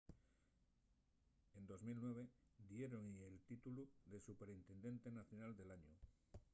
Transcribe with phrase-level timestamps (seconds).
[1.53, 2.27] en 2009
[2.69, 5.93] diéron-y el títulu de superintendente nacional del añu